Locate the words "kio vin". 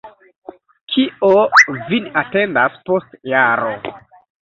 0.93-2.09